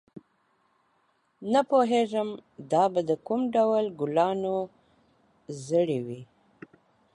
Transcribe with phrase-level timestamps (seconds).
[1.51, 2.29] نه پوهېږم
[2.71, 4.55] دا به د کوم ډول ګلانو
[5.67, 6.21] زړي وي.